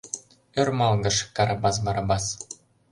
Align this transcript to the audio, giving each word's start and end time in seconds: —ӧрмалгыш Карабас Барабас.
—ӧрмалгыш 0.59 1.17
Карабас 1.35 1.75
Барабас. 1.85 2.25